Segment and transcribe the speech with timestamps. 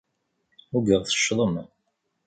[0.77, 1.53] Ugaɣ teccḍem.